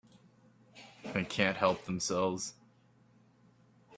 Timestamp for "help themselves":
1.57-2.55